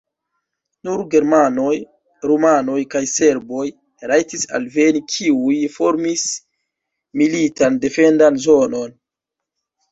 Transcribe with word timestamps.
Nur 0.87 1.01
germanoj, 1.15 1.73
rumanoj 2.31 2.77
kaj 2.95 3.03
serboj 3.11 3.67
rajtis 4.13 4.47
alveni, 4.61 5.05
kiuj 5.13 5.61
formis 5.77 6.27
militan 7.25 7.81
defendan 7.87 8.45
zonon. 8.51 9.01